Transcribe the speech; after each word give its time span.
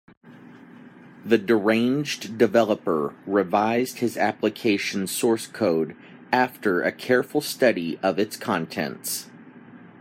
The 1.23 1.37
deranged 1.37 2.35
developer 2.35 3.13
revised 3.27 3.99
his 3.99 4.17
application 4.17 5.05
source 5.05 5.45
code 5.45 5.95
after 6.33 6.81
a 6.81 6.91
careful 6.91 7.39
study 7.41 7.99
of 8.01 8.17
its 8.17 8.35
contents. 8.35 9.29